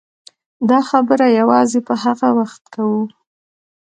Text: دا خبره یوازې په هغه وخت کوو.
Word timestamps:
دا 0.69 0.79
خبره 0.89 1.25
یوازې 1.39 1.79
په 1.87 1.93
هغه 2.03 2.29
وخت 2.39 2.63
کوو. 2.73 3.01